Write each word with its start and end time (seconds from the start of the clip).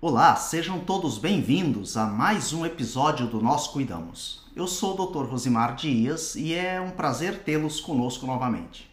Olá, 0.00 0.36
sejam 0.36 0.78
todos 0.78 1.18
bem-vindos 1.18 1.96
a 1.96 2.06
mais 2.06 2.52
um 2.52 2.64
episódio 2.64 3.26
do 3.26 3.42
Nós 3.42 3.66
Cuidamos. 3.66 4.44
Eu 4.54 4.68
sou 4.68 4.94
o 4.94 5.06
Dr. 5.06 5.28
Rosimar 5.28 5.74
Dias 5.74 6.36
e 6.36 6.54
é 6.54 6.80
um 6.80 6.90
prazer 6.90 7.42
tê-los 7.42 7.80
conosco 7.80 8.24
novamente. 8.24 8.88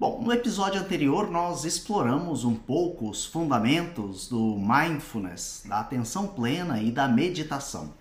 Bom, 0.00 0.20
no 0.20 0.32
episódio 0.32 0.80
anterior 0.80 1.30
nós 1.30 1.64
exploramos 1.64 2.44
um 2.44 2.56
pouco 2.56 3.08
os 3.08 3.24
fundamentos 3.24 4.28
do 4.28 4.56
mindfulness, 4.58 5.62
da 5.64 5.78
atenção 5.78 6.26
plena 6.26 6.82
e 6.82 6.90
da 6.90 7.06
meditação. 7.06 7.94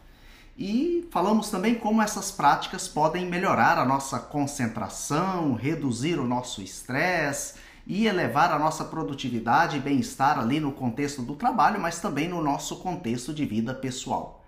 E 0.57 1.07
falamos 1.11 1.51
também 1.51 1.75
como 1.75 2.01
essas 2.01 2.31
práticas 2.31 2.87
podem 2.87 3.27
melhorar 3.27 3.77
a 3.77 3.85
nossa 3.85 4.17
concentração, 4.17 5.53
reduzir 5.53 6.17
o 6.17 6.25
nosso 6.25 6.61
estresse 6.61 7.53
e 7.87 8.07
elevar 8.07 8.51
a 8.51 8.59
nossa 8.59 8.83
produtividade 8.83 9.77
e 9.77 9.79
bem-estar 9.79 10.39
ali 10.39 10.59
no 10.59 10.71
contexto 10.71 11.21
do 11.21 11.35
trabalho, 11.35 11.79
mas 11.79 11.99
também 11.99 12.27
no 12.27 12.41
nosso 12.41 12.77
contexto 12.77 13.33
de 13.33 13.45
vida 13.45 13.73
pessoal. 13.73 14.43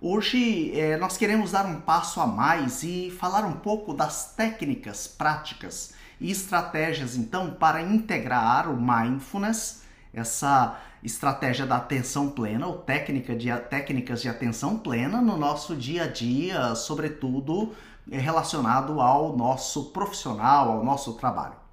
Hoje 0.00 0.78
é, 0.78 0.96
nós 0.96 1.16
queremos 1.16 1.52
dar 1.52 1.64
um 1.66 1.80
passo 1.80 2.20
a 2.20 2.26
mais 2.26 2.82
e 2.82 3.10
falar 3.10 3.44
um 3.44 3.54
pouco 3.54 3.94
das 3.94 4.34
técnicas 4.34 5.08
práticas 5.08 5.94
e 6.20 6.30
estratégias 6.30 7.16
então 7.16 7.50
para 7.50 7.80
integrar 7.82 8.70
o 8.70 8.80
mindfulness, 8.80 9.82
essa 10.12 10.78
estratégia 11.02 11.66
da 11.66 11.76
atenção 11.76 12.30
plena 12.30 12.66
ou 12.66 12.78
técnica 12.78 13.34
de, 13.34 13.54
técnicas 13.70 14.20
de 14.20 14.28
atenção 14.28 14.78
plena 14.78 15.20
no 15.20 15.36
nosso 15.36 15.74
dia 15.74 16.04
a 16.04 16.06
dia, 16.06 16.74
sobretudo 16.74 17.74
é, 18.10 18.18
relacionado 18.18 19.00
ao 19.00 19.36
nosso 19.36 19.86
profissional, 19.86 20.70
ao 20.70 20.84
nosso 20.84 21.14
trabalho. 21.14 21.65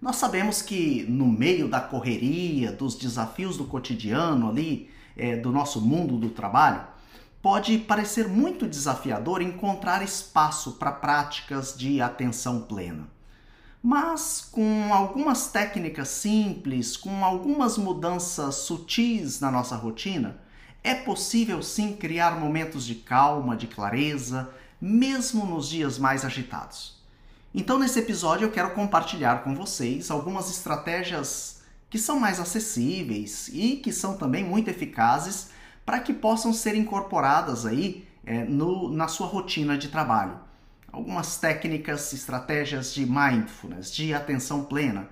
Nós 0.00 0.16
sabemos 0.16 0.62
que 0.62 1.04
no 1.10 1.26
meio 1.26 1.68
da 1.68 1.78
correria, 1.78 2.72
dos 2.72 2.94
desafios 2.94 3.58
do 3.58 3.66
cotidiano 3.66 4.48
ali, 4.48 4.88
é, 5.14 5.36
do 5.36 5.52
nosso 5.52 5.78
mundo 5.78 6.16
do 6.16 6.30
trabalho, 6.30 6.82
pode 7.42 7.76
parecer 7.76 8.26
muito 8.26 8.66
desafiador 8.66 9.42
encontrar 9.42 10.02
espaço 10.02 10.72
para 10.72 10.90
práticas 10.90 11.76
de 11.76 12.00
atenção 12.00 12.62
plena. 12.62 13.08
Mas 13.82 14.48
com 14.50 14.92
algumas 14.92 15.48
técnicas 15.48 16.08
simples, 16.08 16.96
com 16.96 17.22
algumas 17.22 17.76
mudanças 17.76 18.54
sutis 18.54 19.38
na 19.38 19.50
nossa 19.50 19.76
rotina, 19.76 20.38
é 20.82 20.94
possível 20.94 21.62
sim 21.62 21.94
criar 21.94 22.40
momentos 22.40 22.86
de 22.86 22.94
calma, 22.94 23.54
de 23.54 23.66
clareza, 23.66 24.50
mesmo 24.80 25.44
nos 25.44 25.68
dias 25.68 25.98
mais 25.98 26.24
agitados. 26.24 26.99
Então, 27.52 27.80
nesse 27.80 27.98
episódio, 27.98 28.44
eu 28.44 28.52
quero 28.52 28.70
compartilhar 28.74 29.42
com 29.42 29.56
vocês 29.56 30.08
algumas 30.08 30.48
estratégias 30.48 31.62
que 31.88 31.98
são 31.98 32.20
mais 32.20 32.38
acessíveis 32.38 33.50
e 33.52 33.76
que 33.76 33.92
são 33.92 34.16
também 34.16 34.44
muito 34.44 34.70
eficazes 34.70 35.50
para 35.84 35.98
que 35.98 36.14
possam 36.14 36.52
ser 36.52 36.76
incorporadas 36.76 37.66
aí 37.66 38.06
é, 38.24 38.44
no, 38.44 38.88
na 38.92 39.08
sua 39.08 39.26
rotina 39.26 39.76
de 39.76 39.88
trabalho. 39.88 40.38
Algumas 40.92 41.38
técnicas, 41.38 42.12
estratégias 42.12 42.94
de 42.94 43.04
mindfulness, 43.04 43.90
de 43.90 44.14
atenção 44.14 44.62
plena, 44.62 45.08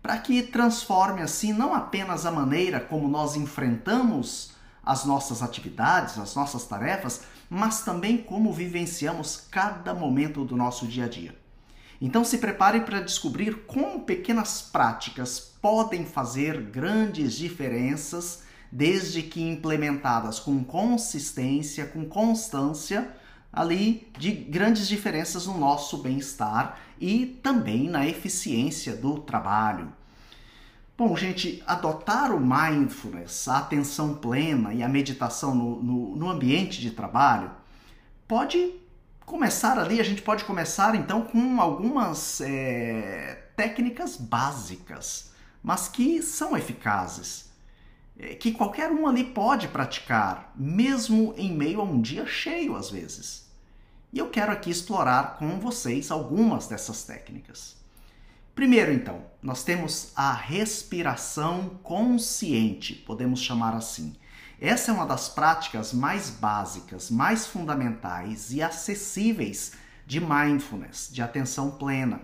para 0.00 0.16
que 0.16 0.42
transforme 0.42 1.20
assim 1.20 1.52
não 1.52 1.74
apenas 1.74 2.24
a 2.24 2.30
maneira 2.30 2.80
como 2.80 3.06
nós 3.06 3.36
enfrentamos 3.36 4.54
as 4.82 5.04
nossas 5.04 5.42
atividades, 5.42 6.18
as 6.18 6.34
nossas 6.34 6.64
tarefas, 6.64 7.24
mas 7.50 7.82
também 7.82 8.16
como 8.16 8.50
vivenciamos 8.50 9.46
cada 9.50 9.92
momento 9.92 10.42
do 10.42 10.56
nosso 10.56 10.86
dia 10.86 11.04
a 11.04 11.08
dia. 11.08 11.41
Então 12.04 12.24
se 12.24 12.38
prepare 12.38 12.80
para 12.80 13.00
descobrir 13.00 13.64
como 13.64 14.00
pequenas 14.00 14.60
práticas 14.60 15.38
podem 15.38 16.04
fazer 16.04 16.60
grandes 16.60 17.32
diferenças 17.34 18.42
desde 18.72 19.22
que 19.22 19.40
implementadas 19.40 20.40
com 20.40 20.64
consistência, 20.64 21.86
com 21.86 22.04
constância, 22.04 23.08
ali 23.52 24.10
de 24.18 24.32
grandes 24.32 24.88
diferenças 24.88 25.46
no 25.46 25.56
nosso 25.56 25.98
bem-estar 25.98 26.76
e 27.00 27.38
também 27.40 27.88
na 27.88 28.04
eficiência 28.04 28.96
do 28.96 29.20
trabalho. 29.20 29.92
Bom, 30.98 31.16
gente, 31.16 31.62
adotar 31.68 32.34
o 32.34 32.40
mindfulness, 32.40 33.46
a 33.46 33.58
atenção 33.58 34.16
plena 34.16 34.74
e 34.74 34.82
a 34.82 34.88
meditação 34.88 35.54
no, 35.54 35.80
no, 35.80 36.16
no 36.16 36.28
ambiente 36.28 36.80
de 36.80 36.90
trabalho 36.90 37.52
pode 38.26 38.82
começar 39.26 39.78
ali, 39.78 40.00
a 40.00 40.04
gente 40.04 40.22
pode 40.22 40.44
começar 40.44 40.94
então 40.94 41.22
com 41.22 41.60
algumas 41.60 42.40
é, 42.40 43.50
técnicas 43.56 44.16
básicas, 44.16 45.30
mas 45.62 45.88
que 45.88 46.22
são 46.22 46.56
eficazes, 46.56 47.50
é, 48.18 48.34
que 48.34 48.52
qualquer 48.52 48.90
um 48.90 49.06
ali 49.06 49.24
pode 49.24 49.68
praticar, 49.68 50.52
mesmo 50.56 51.34
em 51.36 51.54
meio 51.54 51.80
a 51.80 51.84
um 51.84 52.00
dia 52.00 52.26
cheio 52.26 52.76
às 52.76 52.90
vezes. 52.90 53.50
E 54.12 54.18
eu 54.18 54.28
quero 54.28 54.52
aqui 54.52 54.70
explorar 54.70 55.38
com 55.38 55.58
vocês 55.58 56.10
algumas 56.10 56.66
dessas 56.66 57.02
técnicas. 57.04 57.76
Primeiro, 58.54 58.92
então, 58.92 59.24
nós 59.42 59.64
temos 59.64 60.12
a 60.14 60.32
respiração 60.34 61.78
consciente, 61.82 62.94
podemos 62.94 63.40
chamar 63.40 63.74
assim. 63.74 64.14
Essa 64.64 64.92
é 64.92 64.94
uma 64.94 65.04
das 65.04 65.28
práticas 65.28 65.92
mais 65.92 66.30
básicas, 66.30 67.10
mais 67.10 67.44
fundamentais 67.44 68.52
e 68.52 68.62
acessíveis 68.62 69.72
de 70.06 70.20
mindfulness, 70.20 71.08
de 71.10 71.20
atenção 71.20 71.72
plena. 71.72 72.20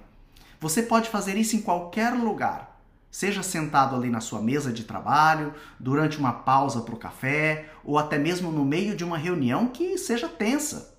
Você 0.61 0.85
pode 0.85 1.11
fazer 1.11 1.37
isso 1.37 1.57
em 1.57 1.61
qualquer 1.61 2.13
lugar, 2.15 2.81
seja 3.11 3.43
sentado 3.43 3.97
ali 3.97 4.09
na 4.09 4.21
sua 4.21 4.41
mesa 4.41 4.73
de 4.73 4.85
trabalho, 4.85 5.53
durante 5.81 6.17
uma 6.17 6.33
pausa 6.33 6.83
para 6.83 6.95
o 6.95 6.99
café 6.99 7.71
ou 7.83 7.99
até 7.99 8.19
mesmo 8.19 8.53
no 8.53 8.65
meio 8.65 8.95
de 8.95 9.03
uma 9.03 9.19
reunião 9.19 9.67
que 9.67 9.99
seja 9.99 10.29
tensa. 10.29 10.97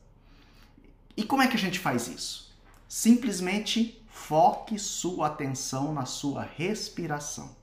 E 1.15 1.23
como 1.23 1.41
é 1.41 1.47
que 1.47 1.55
a 1.55 1.59
gente 1.59 1.79
faz 1.79 2.09
isso? 2.09 2.53
Simplesmente 2.85 4.05
foque 4.09 4.77
sua 4.77 5.27
atenção 5.27 5.93
na 5.93 6.03
sua 6.03 6.43
respiração. 6.43 7.55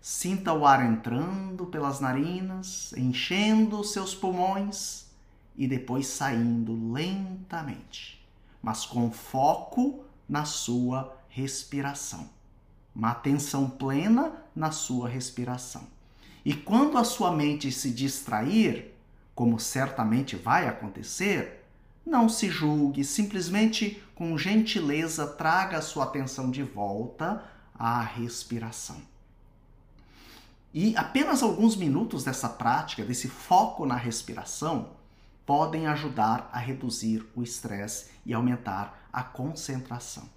Sinta 0.00 0.54
o 0.54 0.64
ar 0.64 0.82
entrando 0.82 1.66
pelas 1.66 2.00
narinas, 2.00 2.94
enchendo 2.96 3.84
seus 3.84 4.14
pulmões 4.14 5.04
e 5.54 5.68
depois 5.68 6.06
saindo 6.06 6.90
lentamente, 6.90 8.26
mas 8.62 8.86
com 8.86 9.10
foco 9.10 10.02
na 10.26 10.46
sua 10.46 11.14
respiração. 11.28 12.30
Uma 12.96 13.10
atenção 13.10 13.68
plena 13.68 14.32
na 14.56 14.70
sua 14.70 15.06
respiração. 15.06 15.82
E 16.46 16.54
quando 16.54 16.96
a 16.96 17.04
sua 17.04 17.30
mente 17.30 17.70
se 17.70 17.90
distrair, 17.90 18.94
como 19.34 19.60
certamente 19.60 20.34
vai 20.34 20.66
acontecer, 20.66 21.62
não 22.06 22.26
se 22.26 22.48
julgue, 22.48 23.04
simplesmente 23.04 24.02
com 24.14 24.38
gentileza 24.38 25.26
traga 25.26 25.76
a 25.76 25.82
sua 25.82 26.04
atenção 26.04 26.50
de 26.50 26.62
volta 26.62 27.44
à 27.74 28.00
respiração. 28.00 29.09
E 30.72 30.96
apenas 30.96 31.42
alguns 31.42 31.74
minutos 31.74 32.22
dessa 32.22 32.48
prática, 32.48 33.04
desse 33.04 33.28
foco 33.28 33.84
na 33.84 33.96
respiração, 33.96 34.90
podem 35.44 35.88
ajudar 35.88 36.48
a 36.52 36.58
reduzir 36.58 37.26
o 37.34 37.42
estresse 37.42 38.06
e 38.24 38.32
aumentar 38.32 39.08
a 39.12 39.22
concentração. 39.22 40.28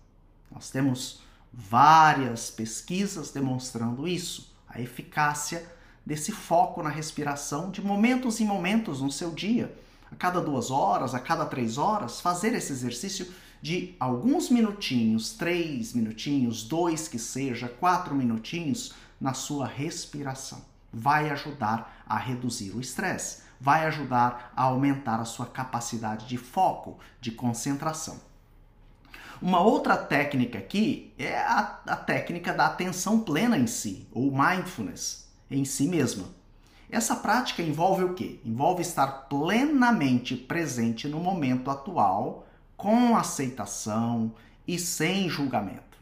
Nós 0.52 0.72
temos 0.72 1.22
várias 1.54 2.50
pesquisas 2.50 3.30
demonstrando 3.30 4.08
isso, 4.08 4.52
a 4.68 4.82
eficácia 4.82 5.72
desse 6.04 6.32
foco 6.32 6.82
na 6.82 6.90
respiração 6.90 7.70
de 7.70 7.80
momentos 7.80 8.40
em 8.40 8.46
momentos 8.46 9.02
no 9.02 9.12
seu 9.12 9.32
dia. 9.32 9.78
A 10.12 10.16
cada 10.16 10.42
duas 10.42 10.72
horas, 10.72 11.14
a 11.14 11.20
cada 11.20 11.46
três 11.46 11.78
horas, 11.78 12.20
fazer 12.20 12.54
esse 12.54 12.72
exercício 12.72 13.32
de 13.62 13.96
alguns 14.00 14.50
minutinhos, 14.50 15.34
três 15.34 15.94
minutinhos, 15.94 16.64
dois 16.64 17.08
que 17.08 17.18
seja, 17.18 17.68
quatro 17.68 18.14
minutinhos, 18.14 18.94
na 19.20 19.34
sua 19.34 19.68
respiração. 19.68 20.62
Vai 20.92 21.30
ajudar 21.30 22.04
a 22.06 22.18
reduzir 22.18 22.72
o 22.72 22.82
estresse, 22.82 23.44
vai 23.60 23.86
ajudar 23.86 24.52
a 24.56 24.64
aumentar 24.64 25.20
a 25.20 25.26
sua 25.26 25.46
capacidade 25.46 26.28
de 26.28 26.38
foco, 26.38 27.00
de 27.20 27.32
concentração. 27.32 28.20
Uma 29.42 29.60
outra 29.60 29.98
técnica 29.98 30.58
aqui 30.58 31.14
é 31.18 31.38
a, 31.38 31.80
a 31.88 31.96
técnica 31.96 32.54
da 32.54 32.68
atenção 32.68 33.20
plena 33.20 33.58
em 33.58 33.68
si, 33.68 34.08
ou 34.12 34.32
mindfulness 34.32 35.30
em 35.50 35.66
si 35.66 35.88
mesma. 35.88 36.26
Essa 36.90 37.16
prática 37.16 37.62
envolve 37.62 38.04
o 38.04 38.14
quê? 38.14 38.40
Envolve 38.46 38.82
estar 38.82 39.08
plenamente 39.28 40.36
presente 40.36 41.08
no 41.08 41.20
momento 41.20 41.72
atual, 41.72 42.48
com 42.78 43.16
aceitação 43.18 44.32
e 44.68 44.78
sem 44.78 45.28
julgamento. 45.28 45.93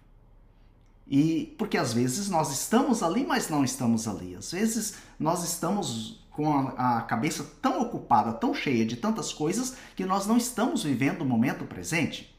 E 1.13 1.53
porque 1.57 1.77
às 1.77 1.91
vezes 1.91 2.29
nós 2.29 2.53
estamos 2.53 3.03
ali, 3.03 3.25
mas 3.25 3.49
não 3.49 3.65
estamos 3.65 4.07
ali. 4.07 4.33
Às 4.33 4.53
vezes 4.53 4.95
nós 5.19 5.43
estamos 5.43 6.25
com 6.31 6.49
a, 6.49 6.99
a, 6.99 7.01
cabeça 7.01 7.45
tão 7.61 7.81
ocupada, 7.81 8.31
tão 8.31 8.53
cheia 8.53 8.85
de 8.85 8.95
tantas 8.95 9.33
coisas, 9.33 9.75
que 9.93 10.05
nós 10.05 10.25
não 10.25 10.37
estamos 10.37 10.83
vivendo 10.85 11.23
o 11.23 11.25
momento 11.25 11.65
presente. 11.65 12.33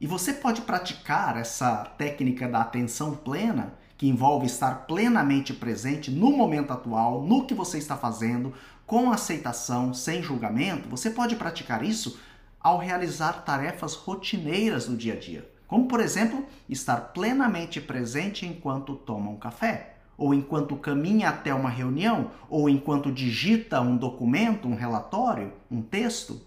E 0.00 0.08
você 0.08 0.32
pode 0.32 0.62
praticar 0.62 1.36
essa 1.36 1.84
técnica 1.96 2.48
da 2.48 2.62
atenção 2.62 3.14
plena, 3.14 3.74
que 3.96 4.08
envolve 4.08 4.46
estar 4.46 4.88
plenamente 4.88 5.54
presente 5.54 6.10
no 6.10 6.36
momento 6.36 6.72
atual, 6.72 7.22
no 7.22 7.46
que 7.46 7.54
você 7.54 7.78
está 7.78 7.96
fazendo, 7.96 8.52
com 8.84 9.12
aceitação, 9.12 9.94
sem 9.94 10.20
julgamento, 10.20 10.88
você 10.88 11.10
pode 11.10 11.36
praticar 11.36 11.84
isso 11.84 12.18
ao 12.58 12.76
realizar 12.76 13.44
tarefas 13.44 13.94
rotineiras 13.94 14.88
no 14.88 14.96
dia 14.96 15.14
a 15.14 15.16
dia, 15.16 15.48
como 15.74 15.88
por 15.88 15.98
exemplo, 15.98 16.46
estar 16.68 17.12
plenamente 17.12 17.80
presente 17.80 18.46
enquanto 18.46 18.94
toma 18.94 19.28
um 19.28 19.36
café, 19.36 19.96
ou 20.16 20.32
enquanto 20.32 20.76
caminha 20.76 21.28
até 21.28 21.52
uma 21.52 21.68
reunião, 21.68 22.30
ou 22.48 22.68
enquanto 22.68 23.10
digita 23.10 23.80
um 23.80 23.96
documento, 23.96 24.68
um 24.68 24.76
relatório, 24.76 25.52
um 25.68 25.82
texto. 25.82 26.40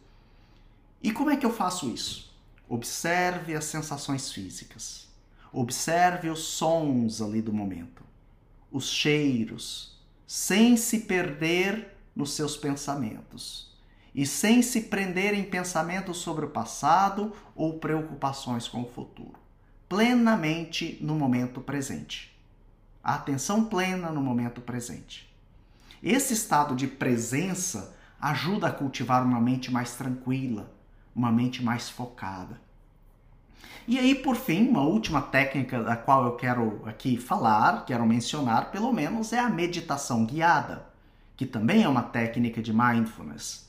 E 1.04 1.12
como 1.12 1.30
é 1.30 1.36
que 1.36 1.46
eu 1.46 1.52
faço 1.52 1.90
isso? 1.90 2.34
Observe 2.70 3.54
as 3.54 3.66
sensações 3.66 4.32
físicas. 4.32 5.10
Observe 5.52 6.30
os 6.30 6.46
sons 6.46 7.22
ali 7.22 7.42
do 7.42 7.52
momento, 7.52 8.06
os 8.72 8.90
cheiros, 8.90 10.00
sem 10.26 10.78
se 10.78 11.02
perder 11.02 11.98
nos 12.16 12.32
seus 12.32 12.56
pensamentos 12.56 13.77
e 14.18 14.26
sem 14.26 14.64
se 14.64 14.82
prender 14.82 15.36
em 15.36 15.44
pensamentos 15.44 16.18
sobre 16.18 16.44
o 16.44 16.50
passado 16.50 17.32
ou 17.56 17.78
preocupações 17.78 18.68
com 18.68 18.82
o 18.82 18.90
futuro. 18.90 19.36
Plenamente 19.88 20.98
no 21.00 21.14
momento 21.14 21.62
presente. 21.62 22.36
A 23.04 23.14
atenção 23.14 23.66
plena 23.66 24.10
no 24.10 24.20
momento 24.20 24.60
presente. 24.60 25.32
Esse 26.02 26.34
estado 26.34 26.76
de 26.76 26.88
presença 26.88 27.96
ajuda 28.20 28.68
a 28.68 28.72
cultivar 28.72 29.24
uma 29.24 29.40
mente 29.40 29.72
mais 29.72 29.94
tranquila, 29.94 30.74
uma 31.16 31.32
mente 31.32 31.64
mais 31.64 31.88
focada. 31.88 32.60
E 33.88 34.00
aí, 34.00 34.16
por 34.16 34.36
fim, 34.36 34.68
uma 34.68 34.82
última 34.82 35.22
técnica 35.22 35.84
da 35.84 35.96
qual 35.96 36.26
eu 36.26 36.36
quero 36.36 36.82
aqui 36.88 37.18
falar, 37.18 37.86
quero 37.86 38.06
mencionar, 38.06 38.72
pelo 38.72 38.92
menos, 38.92 39.32
é 39.32 39.40
a 39.40 39.50
meditação 39.50 40.26
guiada, 40.26 40.88
que 41.36 41.46
também 41.46 41.84
é 41.84 41.88
uma 41.88 42.02
técnica 42.02 42.64
de 42.64 42.74
mindfulness. 42.74 43.67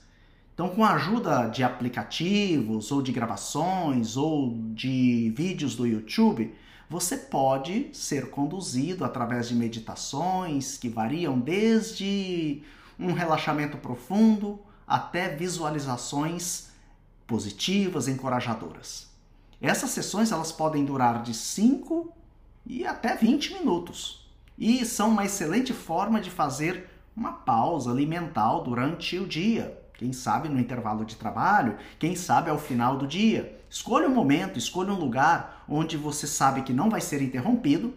Então, 0.59 0.71
com 0.71 0.83
a 0.85 0.95
ajuda 0.95 1.47
de 1.47 1.63
aplicativos, 1.63 2.91
ou 2.91 3.01
de 3.01 3.13
gravações, 3.13 4.17
ou 4.17 4.59
de 4.75 5.33
vídeos 5.37 5.77
do 5.77 5.87
YouTube, 5.87 6.53
você 6.91 7.17
pode 7.17 7.91
ser 7.97 8.29
conduzido 8.31 9.05
através 9.05 9.49
de 9.49 9.55
meditações 9.55 10.77
que 10.77 10.89
variam 10.89 11.39
desde 11.39 12.61
um 12.99 13.13
relaxamento 13.13 13.77
profundo 13.77 14.59
até 14.85 15.29
visualizações 15.29 16.71
positivas, 17.25 18.09
encorajadoras. 18.09 19.07
Essas 19.63 19.91
sessões 19.91 20.33
elas 20.33 20.51
podem 20.51 20.85
durar 20.85 21.23
de 21.23 21.35
5 21.35 22.13
e 22.67 22.85
até 22.85 23.15
20 23.15 23.53
minutos 23.55 24.29
e 24.59 24.85
são 24.85 25.11
uma 25.11 25.25
excelente 25.25 25.73
forma 25.73 26.21
de 26.21 26.33
fazer 26.33 26.91
uma 27.17 27.33
pausa 27.33 27.93
ali 27.93 28.05
mental 28.05 28.65
durante 28.65 29.17
o 29.21 29.25
dia. 29.25 29.87
Quem 29.99 30.13
sabe 30.13 30.49
no 30.49 30.61
intervalo 30.61 31.05
de 31.05 31.17
trabalho, 31.17 31.77
quem 31.99 32.15
sabe 32.15 32.49
ao 32.49 32.57
final 32.57 32.97
do 32.97 33.05
dia. 33.05 33.61
Escolha 33.69 34.09
um 34.09 34.15
momento, 34.15 34.57
escolha 34.57 34.93
um 34.93 34.99
lugar 34.99 35.65
onde 35.69 35.97
você 35.97 36.25
sabe 36.25 36.63
que 36.63 36.73
não 36.73 36.89
vai 36.89 37.01
ser 37.01 37.21
interrompido. 37.21 37.93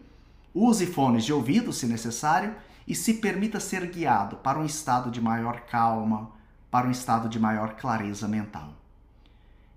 Use 0.53 0.87
fones 0.87 1.23
de 1.23 1.31
ouvido 1.31 1.71
se 1.71 1.85
necessário 1.85 2.55
e 2.87 2.95
se 2.95 3.13
permita 3.13 3.59
ser 3.59 3.85
guiado 3.85 4.37
para 4.37 4.57
um 4.57 4.65
estado 4.65 5.11
de 5.11 5.21
maior 5.21 5.61
calma, 5.61 6.31
para 6.71 6.87
um 6.87 6.91
estado 6.91 7.29
de 7.29 7.39
maior 7.39 7.75
clareza 7.75 8.27
mental. 8.27 8.73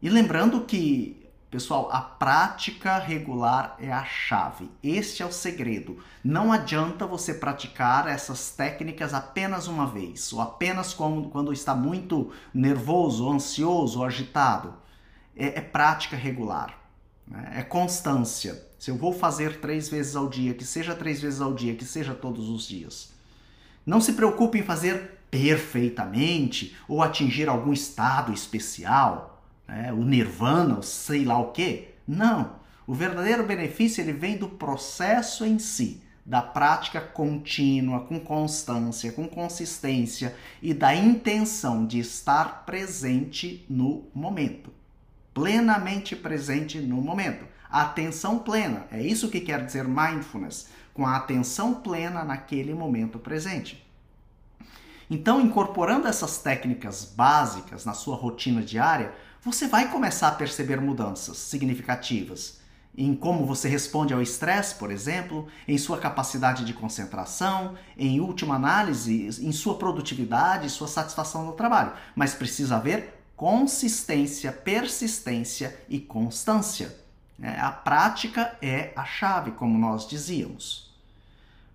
E 0.00 0.08
lembrando 0.08 0.62
que, 0.62 1.23
pessoal, 1.54 1.88
a 1.92 2.00
prática 2.00 2.98
regular 2.98 3.76
é 3.78 3.92
a 3.92 4.04
chave. 4.04 4.68
Este 4.82 5.22
é 5.22 5.26
o 5.26 5.30
segredo. 5.30 6.02
Não 6.24 6.52
adianta 6.52 7.06
você 7.06 7.32
praticar 7.32 8.08
essas 8.08 8.50
técnicas 8.50 9.14
apenas 9.14 9.68
uma 9.68 9.86
vez, 9.86 10.32
ou 10.32 10.40
apenas 10.40 10.92
quando, 10.92 11.52
está 11.52 11.72
muito 11.72 12.32
nervoso, 12.52 13.30
ansioso, 13.30 14.02
agitado. 14.02 14.74
É, 15.36 15.58
é 15.58 15.60
prática 15.60 16.16
regular. 16.16 16.76
Né? 17.24 17.52
É 17.58 17.62
constância. 17.62 18.60
Se 18.76 18.90
eu 18.90 18.96
vou 18.96 19.12
fazer 19.12 19.60
três 19.60 19.88
vezes 19.88 20.16
ao 20.16 20.28
dia, 20.28 20.54
que 20.54 20.64
seja 20.64 20.92
três 20.92 21.22
vezes 21.22 21.40
ao 21.40 21.54
dia, 21.54 21.76
que 21.76 21.84
seja 21.84 22.14
todos 22.14 22.48
os 22.48 22.66
dias. 22.66 23.12
Não 23.86 24.00
se 24.00 24.14
preocupe 24.14 24.58
em 24.58 24.64
fazer 24.64 25.20
perfeitamente 25.30 26.76
ou 26.88 27.00
atingir 27.00 27.48
algum 27.48 27.72
estado 27.72 28.32
especial 28.32 29.33
né, 29.66 29.92
o 29.92 30.04
nirvana, 30.04 30.78
o 30.78 30.82
sei 30.82 31.24
lá 31.24 31.38
o 31.38 31.52
que. 31.52 31.88
Não. 32.06 32.56
O 32.86 32.92
verdadeiro 32.92 33.44
benefício 33.46 34.02
ele 34.02 34.12
vem 34.12 34.36
do 34.36 34.48
processo 34.48 35.44
em 35.44 35.58
si, 35.58 36.02
da 36.24 36.42
prática 36.42 37.00
contínua, 37.00 38.00
com 38.00 38.20
constância, 38.20 39.12
com 39.12 39.26
consistência 39.26 40.34
e 40.62 40.74
da 40.74 40.94
intenção 40.94 41.86
de 41.86 41.98
estar 41.98 42.64
presente 42.66 43.64
no 43.68 44.06
momento. 44.14 44.70
Plenamente 45.32 46.14
presente 46.14 46.78
no 46.78 47.00
momento. 47.00 47.46
Atenção 47.70 48.38
plena, 48.38 48.86
é 48.92 49.02
isso 49.02 49.28
que 49.28 49.40
quer 49.40 49.64
dizer 49.64 49.84
mindfulness, 49.88 50.68
com 50.92 51.04
a 51.06 51.16
atenção 51.16 51.74
plena 51.74 52.22
naquele 52.22 52.72
momento 52.72 53.18
presente. 53.18 53.84
Então, 55.10 55.40
incorporando 55.40 56.06
essas 56.06 56.38
técnicas 56.38 57.04
básicas 57.04 57.84
na 57.84 57.92
sua 57.92 58.16
rotina 58.16 58.62
diária, 58.62 59.12
você 59.44 59.66
vai 59.66 59.90
começar 59.90 60.28
a 60.28 60.32
perceber 60.32 60.80
mudanças 60.80 61.36
significativas 61.36 62.62
em 62.96 63.14
como 63.14 63.44
você 63.44 63.68
responde 63.68 64.14
ao 64.14 64.22
estresse, 64.22 64.76
por 64.76 64.90
exemplo, 64.90 65.48
em 65.66 65.76
sua 65.76 65.98
capacidade 65.98 66.64
de 66.64 66.72
concentração, 66.72 67.74
em 67.98 68.20
última 68.20 68.54
análise, 68.54 69.26
em 69.44 69.52
sua 69.52 69.76
produtividade, 69.76 70.70
sua 70.70 70.86
satisfação 70.86 71.44
no 71.44 71.52
trabalho. 71.52 71.92
Mas 72.14 72.34
precisa 72.34 72.76
haver 72.76 73.20
consistência, 73.36 74.52
persistência 74.52 75.76
e 75.88 75.98
constância. 75.98 76.96
É, 77.42 77.58
a 77.58 77.72
prática 77.72 78.56
é 78.62 78.92
a 78.94 79.04
chave, 79.04 79.50
como 79.50 79.76
nós 79.76 80.06
dizíamos. 80.06 80.94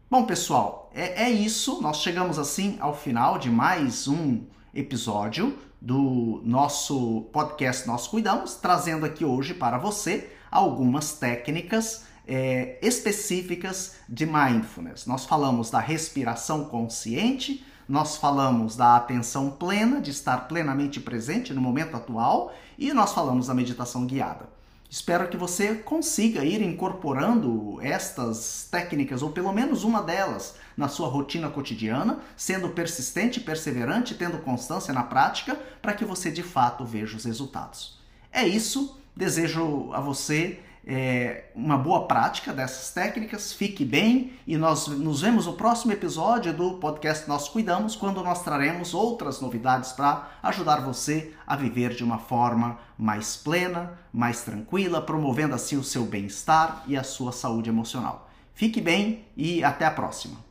Bom, 0.10 0.26
pessoal, 0.26 0.90
é, 0.96 1.26
é 1.26 1.30
isso. 1.30 1.82
Nós 1.82 1.98
chegamos 1.98 2.40
assim 2.40 2.78
ao 2.80 2.96
final 2.96 3.38
de 3.38 3.50
mais 3.50 4.08
um 4.08 4.42
episódio 4.74 5.58
do 5.82 6.42
nosso 6.44 7.30
podcast 7.32 7.88
Nós 7.88 8.08
Cuidamos, 8.08 8.56
trazendo 8.56 9.06
aqui 9.06 9.24
hoje 9.24 9.54
para 9.54 9.78
você 9.78 10.30
algumas 10.52 11.14
técnicas 11.14 12.06
é, 12.28 12.78
específicas 12.82 13.96
de 14.08 14.26
mindfulness. 14.26 15.06
Nós 15.06 15.26
falamos 15.26 15.72
da 15.72 15.80
respiração 15.80 16.66
consciente, 16.66 17.66
nós 17.88 18.18
falamos 18.18 18.76
da 18.76 18.96
atenção 18.96 19.50
plena, 19.50 20.00
de 20.00 20.12
estar 20.12 20.48
plenamente 20.48 21.00
presente 21.00 21.54
no 21.54 21.62
momento 21.62 21.98
atual, 21.98 22.54
e 22.78 22.94
nós 22.94 23.14
falamos 23.14 23.48
da 23.48 23.54
meditação 23.54 24.06
guiada. 24.06 24.59
Espero 24.90 25.28
que 25.28 25.38
você 25.38 25.76
consiga 25.76 26.44
ir 26.44 26.64
incorporando 26.64 27.78
estas 27.80 28.68
técnicas, 28.72 29.22
ou 29.22 29.30
pelo 29.30 29.54
menos 29.54 29.84
uma 29.84 30.02
delas, 30.02 30.56
na 30.76 30.88
sua 30.88 31.08
rotina 31.08 31.48
cotidiana, 31.48 32.20
sendo 32.36 32.70
persistente, 32.70 33.40
perseverante, 33.40 34.16
tendo 34.16 34.40
constância 34.40 34.92
na 34.92 35.04
prática, 35.04 35.56
para 35.80 35.94
que 35.94 36.04
você 36.04 36.32
de 36.32 36.42
fato 36.42 36.84
veja 36.84 37.16
os 37.16 37.26
resultados. 37.26 38.00
É 38.32 38.48
isso, 38.48 39.00
desejo 39.16 39.94
a 39.94 40.02
você 40.02 40.60
é, 40.92 41.44
uma 41.54 41.78
boa 41.78 42.08
prática 42.08 42.52
dessas 42.52 42.90
técnicas, 42.90 43.54
fique 43.54 43.86
bem 43.86 44.34
e 44.48 44.58
nós 44.58 44.88
nos 44.88 45.22
vemos 45.22 45.46
no 45.46 45.54
próximo 45.54 45.94
episódio 45.94 46.52
do 46.52 46.80
podcast 46.80 47.30
Nós 47.30 47.48
Cuidamos, 47.48 47.96
quando 47.96 48.24
nós 48.24 48.44
traremos 48.44 48.96
outras 48.96 49.40
novidades 49.40 49.92
para 49.92 50.28
ajudar 50.42 50.82
você 50.82 51.32
a 51.46 51.56
viver 51.56 51.94
de 51.94 52.04
uma 52.04 52.18
forma 52.18 52.80
mais 52.98 53.38
plena, 53.38 54.00
mais 54.12 54.42
tranquila, 54.42 55.00
promovendo 55.00 55.54
assim 55.54 55.78
o 55.78 55.84
seu 55.84 56.06
bem-estar 56.06 56.84
e 56.88 56.98
a 56.98 57.04
sua 57.04 57.32
saúde 57.32 57.70
emocional. 57.70 58.28
Fique 58.56 58.82
bem 58.82 59.28
e 59.38 59.64
até 59.64 59.86
a 59.86 59.92
próxima! 59.92 60.49